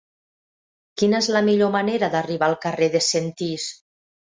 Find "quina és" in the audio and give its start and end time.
1.01-1.29